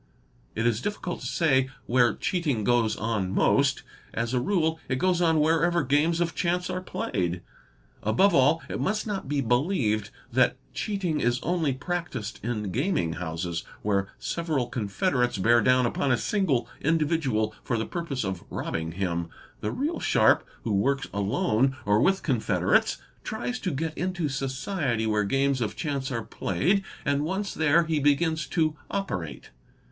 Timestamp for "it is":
0.55-0.81